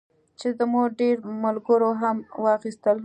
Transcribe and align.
چې 0.39 0.47
زموږ 0.59 0.87
ډېرو 0.99 1.27
ملګرو 1.43 1.89
هم 2.01 2.17
واخیستل. 2.43 2.97